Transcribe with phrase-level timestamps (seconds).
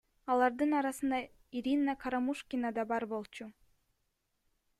[0.35, 1.19] Алардын арасында
[1.61, 3.51] Ирина Карамушкина да бар болчу.